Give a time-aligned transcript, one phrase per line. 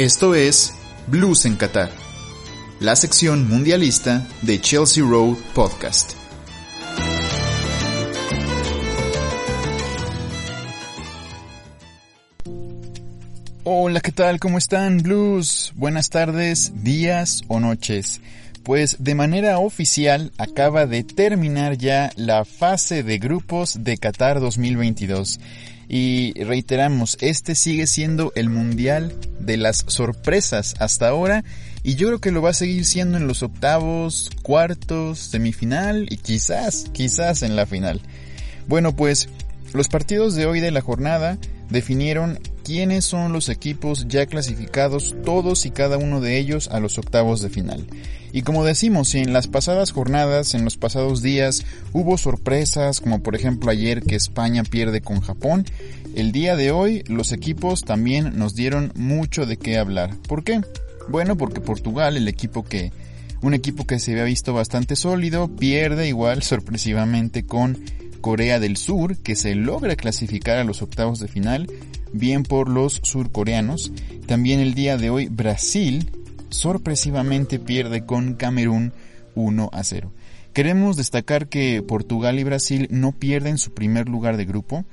[0.00, 0.72] Esto es
[1.08, 1.90] Blues en Qatar,
[2.80, 6.12] la sección mundialista de Chelsea Road Podcast.
[13.64, 14.40] Hola, ¿qué tal?
[14.40, 15.74] ¿Cómo están, Blues?
[15.76, 18.22] Buenas tardes, días o noches.
[18.62, 25.40] Pues de manera oficial acaba de terminar ya la fase de grupos de Qatar 2022.
[25.92, 29.12] Y reiteramos, este sigue siendo el mundial
[29.50, 31.44] de las sorpresas hasta ahora
[31.82, 36.18] y yo creo que lo va a seguir siendo en los octavos, cuartos, semifinal y
[36.18, 38.00] quizás, quizás en la final.
[38.68, 39.28] Bueno, pues
[39.72, 41.36] los partidos de hoy de la jornada
[41.70, 46.98] definieron quiénes son los equipos ya clasificados, todos y cada uno de ellos a los
[46.98, 47.86] octavos de final.
[48.32, 53.22] Y como decimos, si en las pasadas jornadas, en los pasados días, hubo sorpresas, como
[53.22, 55.64] por ejemplo ayer que España pierde con Japón,
[56.14, 60.14] el día de hoy los equipos también nos dieron mucho de qué hablar.
[60.28, 60.60] ¿Por qué?
[61.08, 62.92] Bueno, porque Portugal, el equipo que,
[63.42, 67.78] un equipo que se había visto bastante sólido, pierde igual sorpresivamente con
[68.20, 71.70] Corea del Sur, que se logra clasificar a los octavos de final,
[72.12, 73.92] bien por los surcoreanos.
[74.26, 76.10] También el día de hoy Brasil
[76.50, 78.92] sorpresivamente pierde con Camerún
[79.34, 80.12] 1 a 0.
[80.52, 84.84] Queremos destacar que Portugal y Brasil no pierden su primer lugar de grupo.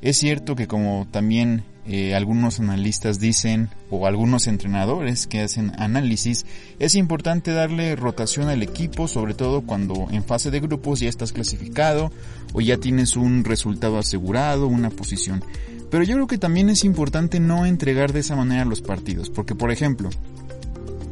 [0.00, 6.46] Es cierto que como también eh, algunos analistas dicen o algunos entrenadores que hacen análisis,
[6.78, 11.32] es importante darle rotación al equipo, sobre todo cuando en fase de grupos ya estás
[11.32, 12.12] clasificado
[12.52, 15.44] o ya tienes un resultado asegurado, una posición.
[15.90, 19.54] Pero yo creo que también es importante no entregar de esa manera los partidos, porque
[19.54, 20.08] por ejemplo,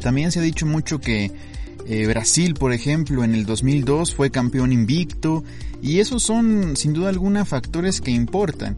[0.00, 1.32] también se ha dicho mucho que
[1.86, 5.42] eh, Brasil, por ejemplo, en el 2002 fue campeón invicto
[5.82, 8.76] y esos son sin duda alguna factores que importan.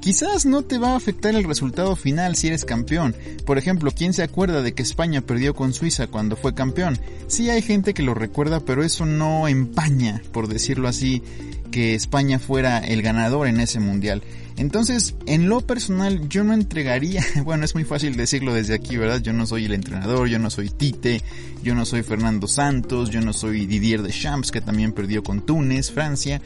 [0.00, 3.14] Quizás no te va a afectar el resultado final si eres campeón.
[3.44, 6.98] Por ejemplo, ¿quién se acuerda de que España perdió con Suiza cuando fue campeón?
[7.26, 11.22] Sí hay gente que lo recuerda, pero eso no empaña, por decirlo así,
[11.70, 14.22] que España fuera el ganador en ese mundial.
[14.56, 19.20] Entonces, en lo personal, yo no entregaría, bueno, es muy fácil decirlo desde aquí, ¿verdad?
[19.20, 21.22] Yo no soy el entrenador, yo no soy Tite,
[21.62, 25.90] yo no soy Fernando Santos, yo no soy Didier Deschamps, que también perdió con Túnez,
[25.90, 26.40] Francia,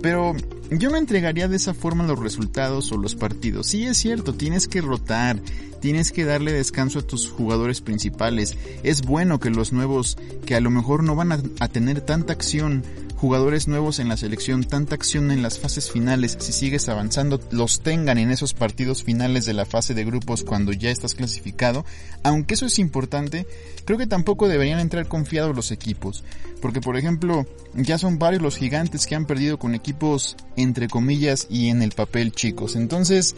[0.00, 0.36] pero
[0.70, 3.66] yo no entregaría de esa forma los resultados o los partidos.
[3.66, 5.40] Sí es cierto, tienes que rotar,
[5.80, 8.56] tienes que darle descanso a tus jugadores principales.
[8.84, 12.32] Es bueno que los nuevos, que a lo mejor no van a, a tener tanta
[12.32, 12.84] acción,
[13.16, 17.80] jugadores nuevos en la selección, tanta acción en las fases finales, si sigues avanzando, los
[17.80, 21.84] tengan en esos partidos finales de la fase de grupos cuando ya estás clasificado,
[22.22, 23.46] aunque eso es importante,
[23.84, 26.24] creo que tampoco deberían entrar confiados los equipos,
[26.60, 31.46] porque por ejemplo, ya son varios los gigantes que han perdido con equipos entre comillas
[31.48, 33.34] y en el papel chicos, entonces,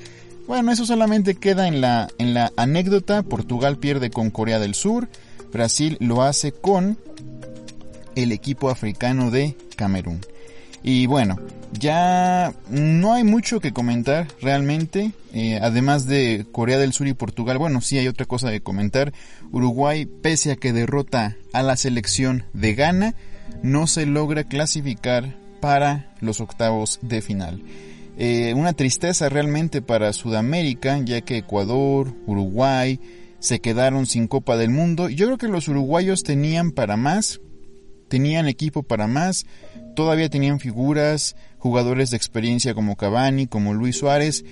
[0.48, 5.08] bueno, eso solamente queda en la, en la anécdota, Portugal pierde con Corea del Sur,
[5.52, 6.98] Brasil lo hace con
[8.16, 10.20] el equipo africano de Camerún.
[10.82, 11.38] Y bueno,
[11.72, 17.58] ya no hay mucho que comentar realmente, eh, además de Corea del Sur y Portugal.
[17.58, 19.12] Bueno, sí hay otra cosa de comentar.
[19.50, 23.14] Uruguay, pese a que derrota a la selección de Ghana,
[23.62, 27.62] no se logra clasificar para los octavos de final.
[28.18, 33.00] Eh, una tristeza realmente para Sudamérica, ya que Ecuador, Uruguay
[33.38, 35.08] se quedaron sin Copa del Mundo.
[35.08, 37.40] Yo creo que los uruguayos tenían para más,
[38.08, 39.46] tenían equipo para más,
[39.94, 44.44] todavía tenían figuras, jugadores de experiencia como Cavani, como Luis Suárez,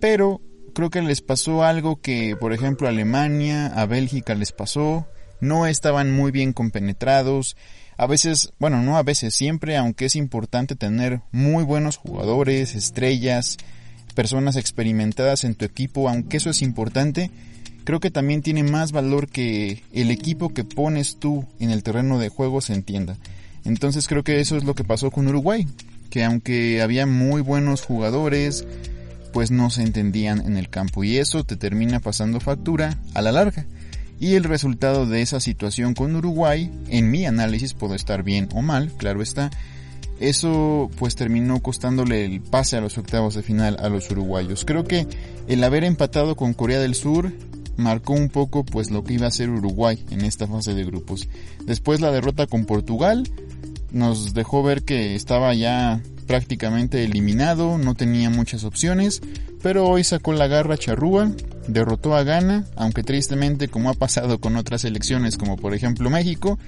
[0.00, 0.40] pero
[0.74, 5.06] creo que les pasó algo que, por ejemplo, a Alemania, a Bélgica les pasó,
[5.40, 7.56] no estaban muy bien compenetrados,
[7.98, 13.56] a veces, bueno, no a veces, siempre, aunque es importante tener muy buenos jugadores, estrellas,
[14.14, 17.30] personas experimentadas en tu equipo, aunque eso es importante,
[17.86, 22.18] creo que también tiene más valor que el equipo que pones tú en el terreno
[22.18, 23.16] de juego se entienda.
[23.64, 25.68] Entonces creo que eso es lo que pasó con Uruguay,
[26.10, 28.66] que aunque había muy buenos jugadores,
[29.32, 33.30] pues no se entendían en el campo y eso te termina pasando factura a la
[33.30, 33.66] larga.
[34.18, 38.62] Y el resultado de esa situación con Uruguay, en mi análisis puede estar bien o
[38.62, 39.50] mal, claro está,
[40.18, 44.64] eso pues terminó costándole el pase a los octavos de final a los uruguayos.
[44.64, 45.06] Creo que
[45.46, 47.30] el haber empatado con Corea del Sur
[47.76, 51.28] marcó un poco pues lo que iba a ser Uruguay en esta fase de grupos.
[51.64, 53.28] Después la derrota con Portugal
[53.92, 59.22] nos dejó ver que estaba ya prácticamente eliminado, no tenía muchas opciones,
[59.62, 61.32] pero hoy sacó la garra charrúa,
[61.68, 66.58] derrotó a Ghana, aunque tristemente como ha pasado con otras selecciones como por ejemplo México,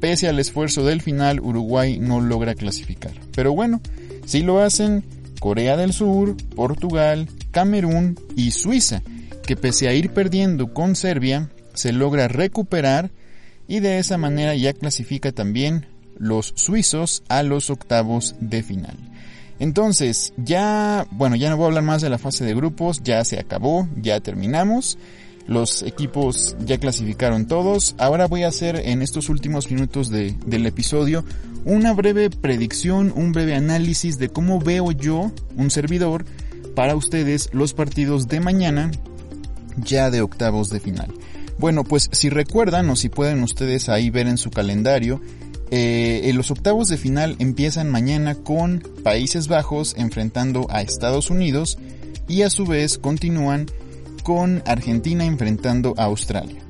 [0.00, 3.12] pese al esfuerzo del final Uruguay no logra clasificar.
[3.34, 3.80] Pero bueno,
[4.26, 5.04] si lo hacen
[5.40, 9.02] Corea del Sur, Portugal, Camerún y Suiza
[9.46, 13.10] que pese a ir perdiendo con Serbia, se logra recuperar
[13.68, 15.86] y de esa manera ya clasifica también
[16.18, 18.96] los suizos a los octavos de final.
[19.58, 23.24] Entonces, ya, bueno, ya no voy a hablar más de la fase de grupos, ya
[23.24, 24.98] se acabó, ya terminamos.
[25.46, 27.94] Los equipos ya clasificaron todos.
[27.98, 31.24] Ahora voy a hacer en estos últimos minutos del episodio
[31.64, 36.24] una breve predicción, un breve análisis de cómo veo yo, un servidor,
[36.74, 38.90] para ustedes los partidos de mañana
[39.76, 41.12] ya de octavos de final.
[41.58, 45.20] Bueno, pues si recuerdan o si pueden ustedes ahí ver en su calendario,
[45.70, 51.78] eh, los octavos de final empiezan mañana con Países Bajos enfrentando a Estados Unidos
[52.28, 53.66] y a su vez continúan
[54.22, 56.60] con Argentina enfrentando a Australia.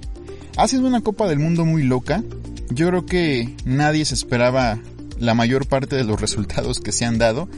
[0.56, 2.22] Ha sido una Copa del Mundo muy loca.
[2.70, 4.78] Yo creo que nadie se esperaba
[5.18, 7.48] la mayor parte de los resultados que se han dado.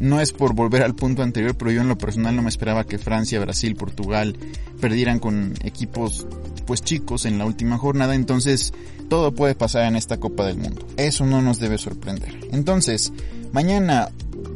[0.00, 2.84] No es por volver al punto anterior, pero yo en lo personal no me esperaba
[2.84, 4.36] que Francia, Brasil, Portugal
[4.80, 6.26] perdieran con equipos
[6.66, 8.72] pues chicos en la última jornada, entonces
[9.08, 10.86] todo puede pasar en esta Copa del Mundo.
[10.96, 12.40] Eso no nos debe sorprender.
[12.52, 13.12] Entonces,
[13.52, 14.10] mañana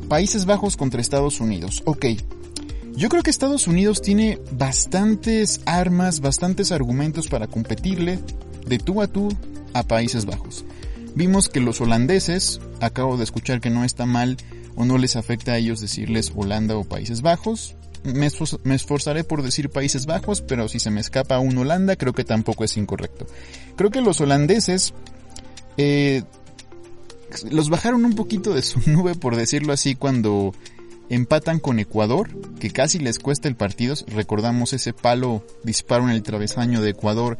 [0.08, 1.82] Países Bajos contra Estados Unidos.
[1.86, 2.06] Ok.
[2.96, 8.18] Yo creo que Estados Unidos tiene bastantes armas, bastantes argumentos para competirle
[8.66, 9.28] de tú a tú
[9.72, 10.64] a Países Bajos.
[11.14, 14.36] Vimos que los holandeses, acabo de escuchar que no está mal
[14.76, 17.76] o no les afecta a ellos decirles Holanda o Países Bajos.
[18.02, 22.24] Me, esforzaré por decir Países Bajos, pero si se me escapa un Holanda, creo que
[22.24, 23.26] tampoco es incorrecto.
[23.76, 24.94] Creo que los holandeses
[25.76, 26.22] eh,
[27.50, 30.54] los bajaron un poquito de su nube, por decirlo así, cuando
[31.10, 33.94] empatan con Ecuador, que casi les cuesta el partido.
[34.06, 37.36] Recordamos ese palo disparo en el travesaño de Ecuador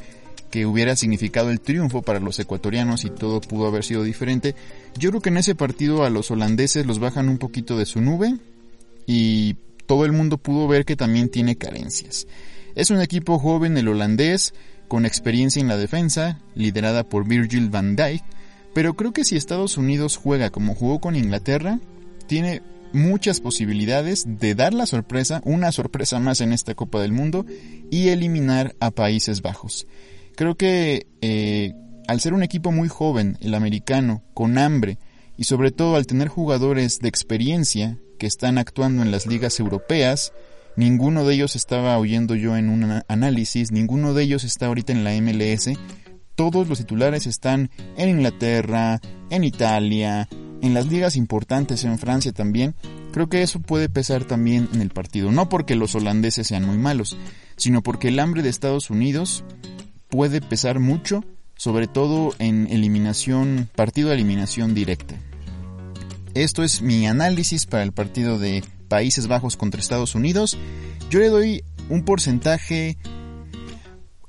[0.51, 4.55] que hubiera significado el triunfo para los ecuatorianos y todo pudo haber sido diferente.
[4.99, 8.01] Yo creo que en ese partido a los holandeses los bajan un poquito de su
[8.01, 8.37] nube
[9.07, 9.57] y
[9.87, 12.27] todo el mundo pudo ver que también tiene carencias.
[12.75, 14.55] Es un equipo joven el holandés,
[14.89, 18.23] con experiencia en la defensa, liderada por Virgil van Dijk,
[18.75, 21.81] pero creo que si Estados Unidos juega como jugó con Inglaterra,
[22.27, 22.63] tiene
[22.93, 27.47] muchas posibilidades de dar la sorpresa, una sorpresa más en esta Copa del Mundo,
[27.91, 29.87] y eliminar a Países Bajos.
[30.41, 31.75] Creo que eh,
[32.09, 34.97] al ser un equipo muy joven, el americano, con hambre,
[35.37, 40.33] y sobre todo al tener jugadores de experiencia que están actuando en las ligas europeas,
[40.77, 45.05] ninguno de ellos estaba oyendo yo en un análisis, ninguno de ellos está ahorita en
[45.05, 45.79] la MLS,
[46.37, 48.99] todos los titulares están en Inglaterra,
[49.29, 50.27] en Italia,
[50.63, 52.75] en las ligas importantes en Francia también,
[53.13, 56.79] creo que eso puede pesar también en el partido, no porque los holandeses sean muy
[56.79, 57.19] malos,
[57.59, 59.45] sino porque el hambre de Estados Unidos
[60.11, 61.25] puede pesar mucho,
[61.57, 65.17] sobre todo en eliminación, partido de eliminación directa.
[66.35, 70.59] Esto es mi análisis para el partido de Países Bajos contra Estados Unidos.
[71.11, 72.99] Yo le doy un porcentaje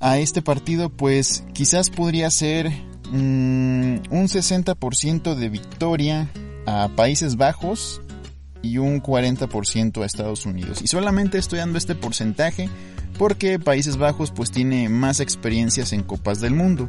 [0.00, 2.70] a este partido, pues quizás podría ser
[3.10, 6.28] mm, un 60% de victoria
[6.66, 8.00] a Países Bajos
[8.62, 10.80] y un 40% a Estados Unidos.
[10.82, 12.68] Y solamente estoy dando este porcentaje
[13.22, 16.88] porque Países Bajos pues tiene más experiencias en Copas del Mundo.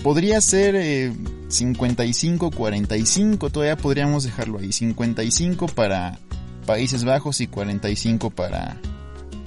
[0.00, 6.20] Podría ser 55-45, eh, todavía podríamos dejarlo ahí, 55 para
[6.66, 8.76] Países Bajos y 45 para,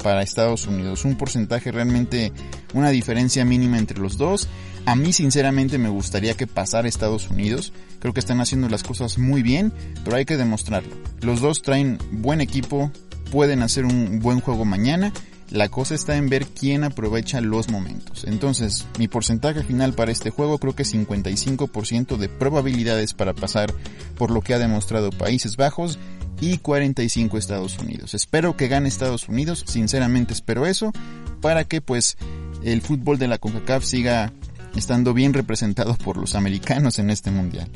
[0.03, 1.05] para Estados Unidos.
[1.05, 2.33] Un porcentaje realmente,
[2.73, 4.49] una diferencia mínima entre los dos.
[4.85, 7.71] A mí sinceramente me gustaría que pasara Estados Unidos.
[8.01, 9.71] Creo que están haciendo las cosas muy bien,
[10.03, 10.97] pero hay que demostrarlo.
[11.21, 12.91] Los dos traen buen equipo,
[13.31, 15.13] pueden hacer un buen juego mañana
[15.53, 18.23] la cosa está en ver quién aprovecha los momentos.
[18.23, 23.71] Entonces, mi porcentaje final para este juego creo que es 55% de probabilidades para pasar
[24.17, 25.99] por lo que ha demostrado Países Bajos
[26.41, 28.15] y 45 Estados Unidos.
[28.15, 30.91] Espero que gane Estados Unidos, sinceramente espero eso,
[31.39, 32.17] para que pues
[32.63, 34.33] el fútbol de la CONCACAF siga
[34.75, 37.69] estando bien representado por los americanos en este mundial.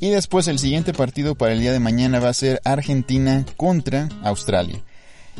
[0.00, 4.10] Y después el siguiente partido para el día de mañana va a ser Argentina contra
[4.22, 4.82] Australia.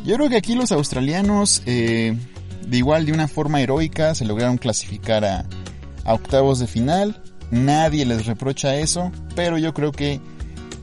[0.05, 2.17] Yo creo que aquí los australianos, eh,
[2.67, 5.45] de igual de una forma heroica, se lograron clasificar a,
[6.05, 7.21] octavos de final.
[7.51, 10.19] Nadie les reprocha eso, pero yo creo que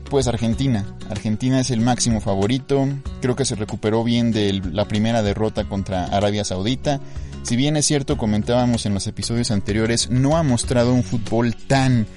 [0.09, 0.85] pues Argentina.
[1.09, 2.87] Argentina es el máximo favorito.
[3.21, 6.99] Creo que se recuperó bien de la primera derrota contra Arabia Saudita.
[7.43, 12.07] Si bien es cierto, comentábamos en los episodios anteriores, no ha mostrado un fútbol tan,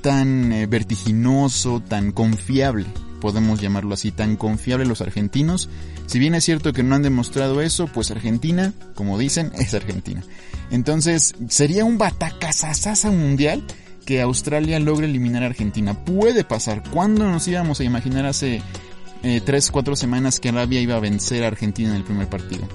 [0.00, 2.86] tan eh, vertiginoso, tan confiable
[3.20, 5.68] podemos llamarlo así, tan confiable los argentinos.
[6.06, 10.22] Si bien es cierto que no han demostrado eso, pues Argentina, como dicen, es Argentina.
[10.70, 13.64] Entonces, sería un batacasasasa mundial
[14.04, 16.04] que Australia logre eliminar a Argentina.
[16.04, 16.82] Puede pasar.
[16.90, 18.62] ¿Cuándo nos íbamos a imaginar hace
[19.22, 22.66] eh, 3, 4 semanas que Arabia iba a vencer a Argentina en el primer partido?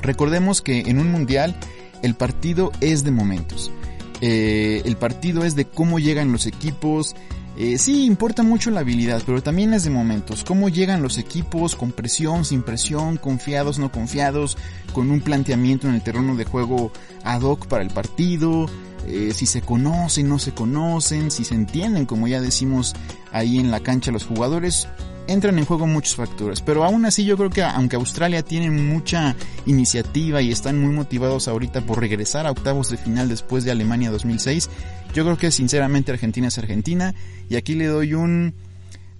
[0.00, 1.56] Recordemos que en un mundial
[2.02, 3.72] el partido es de momentos.
[4.20, 7.14] Eh, el partido es de cómo llegan los equipos.
[7.56, 10.42] Eh, sí, importa mucho la habilidad, pero también es de momentos.
[10.44, 14.58] Cómo llegan los equipos con presión, sin presión, confiados, no confiados,
[14.92, 16.90] con un planteamiento en el terreno de juego
[17.22, 18.66] ad hoc para el partido.
[19.06, 22.94] Eh, si se conocen, no se conocen, si se entienden, como ya decimos
[23.32, 24.88] ahí en la cancha los jugadores
[25.26, 29.36] entran en juego muchos factores, pero aún así yo creo que aunque Australia tiene mucha
[29.66, 34.10] iniciativa y están muy motivados ahorita por regresar a octavos de final después de Alemania
[34.10, 34.68] 2006,
[35.14, 37.14] yo creo que sinceramente Argentina es Argentina
[37.48, 38.54] y aquí le doy un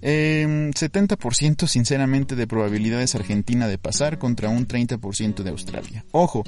[0.01, 6.05] 70% em, sinceramente de probabilidades Argentina de pasar contra un 30% de Australia.
[6.11, 6.43] Ojo,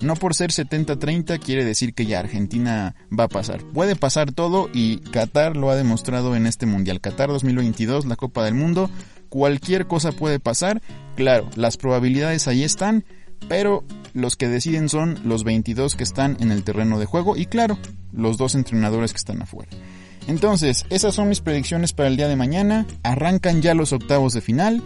[0.00, 3.62] no por ser 70-30 quiere decir que ya Argentina va a pasar.
[3.72, 7.00] Puede pasar todo y Qatar lo ha demostrado en este Mundial.
[7.00, 8.90] Qatar 2022, la Copa del Mundo,
[9.28, 10.82] cualquier cosa puede pasar.
[11.16, 13.04] Claro, las probabilidades ahí están,
[13.48, 17.46] pero los que deciden son los 22 que están en el terreno de juego y
[17.46, 17.78] claro,
[18.12, 19.70] los dos entrenadores que están afuera.
[20.26, 22.86] Entonces, esas son mis predicciones para el día de mañana.
[23.02, 24.82] Arrancan ya los octavos de final.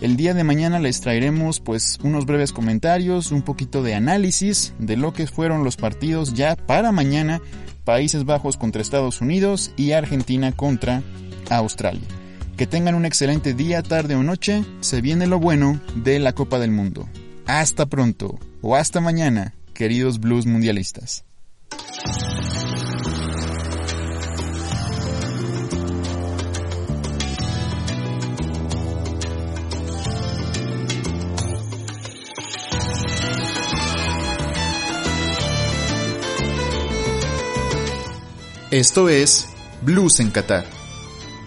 [0.00, 4.96] El día de mañana les traeremos pues unos breves comentarios, un poquito de análisis de
[4.96, 7.40] lo que fueron los partidos ya para mañana,
[7.84, 11.02] Países Bajos contra Estados Unidos y Argentina contra
[11.50, 12.06] Australia.
[12.56, 16.60] Que tengan un excelente día, tarde o noche, se viene lo bueno de la Copa
[16.60, 17.08] del Mundo.
[17.46, 21.27] Hasta pronto o hasta mañana, queridos blues mundialistas.
[38.70, 39.48] Esto es
[39.80, 40.66] Blues en Qatar,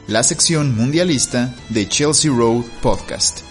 [0.08, 3.51] la sección mundialista de Chelsea Road Podcast.